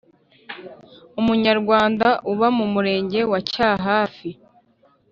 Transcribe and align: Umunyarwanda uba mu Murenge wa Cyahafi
Umunyarwanda 1.19 2.07
uba 2.31 2.47
mu 2.57 2.65
Murenge 2.73 3.19
wa 3.31 3.39
Cyahafi 3.51 4.29